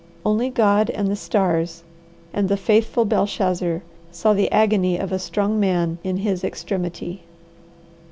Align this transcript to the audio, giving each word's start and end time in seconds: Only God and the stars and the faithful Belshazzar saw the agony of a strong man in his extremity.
Only 0.25 0.49
God 0.49 0.89
and 0.89 1.09
the 1.09 1.15
stars 1.15 1.83
and 2.33 2.49
the 2.49 2.57
faithful 2.57 3.05
Belshazzar 3.05 3.83
saw 4.11 4.33
the 4.33 4.51
agony 4.51 4.97
of 4.97 5.11
a 5.11 5.19
strong 5.19 5.59
man 5.59 5.99
in 6.03 6.17
his 6.17 6.43
extremity. 6.43 7.21